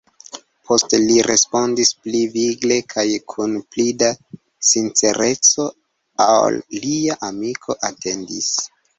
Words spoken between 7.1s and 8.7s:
amiko atendis: